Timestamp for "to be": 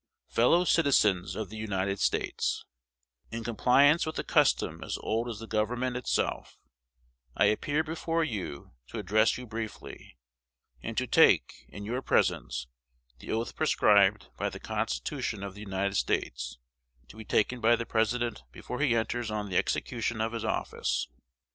17.09-17.23